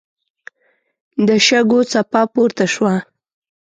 د 1.27 1.29
شګو 1.47 1.79
څپه 1.91 2.21
پورته 2.33 2.65
شوه. 2.73 2.93